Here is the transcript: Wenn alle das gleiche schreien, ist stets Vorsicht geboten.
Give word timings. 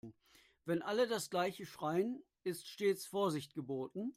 Wenn 0.65 0.81
alle 0.81 1.07
das 1.07 1.29
gleiche 1.29 1.63
schreien, 1.67 2.23
ist 2.43 2.67
stets 2.67 3.05
Vorsicht 3.05 3.53
geboten. 3.53 4.09